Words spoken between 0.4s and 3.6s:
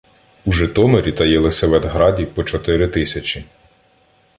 У Житомирі та Єлисаветграді— по чотири тисячі.